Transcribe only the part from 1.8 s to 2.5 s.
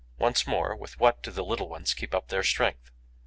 keep up their